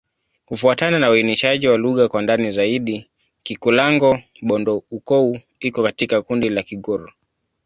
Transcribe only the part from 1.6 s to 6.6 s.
wa lugha kwa ndani zaidi, Kikulango-Bondoukou iko katika kundi